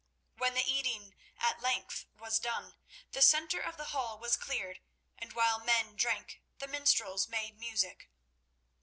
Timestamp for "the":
0.55-0.67, 3.11-3.21, 3.77-3.89, 6.57-6.65